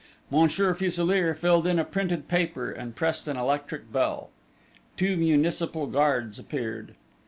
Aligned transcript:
Monsieur 0.31 0.73
Fuselier 0.73 1.35
filled 1.35 1.67
in 1.67 1.77
a 1.77 1.85
printed 1.85 2.27
paper 2.27 2.71
and 2.71 2.95
pressed 2.95 3.27
an 3.27 3.37
electric 3.37 3.91
bell. 3.93 4.31
Two 4.97 5.15
municipal 5.15 5.85
guards 5.85 6.39
appeared. 6.39 6.95